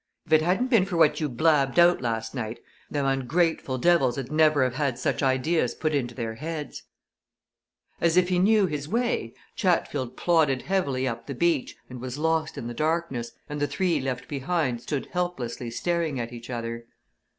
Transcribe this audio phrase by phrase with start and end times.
[0.25, 2.59] If it hadn't been for what you blabbed out last night,
[2.89, 6.81] them ungrateful devils 'ud never have had such ideas put into their heads!"
[7.99, 12.57] As if he knew his way, Chatfield plodded heavily up the beach and was lost
[12.57, 16.87] in the darkness, and the three left behind stood helplessly staring at each other.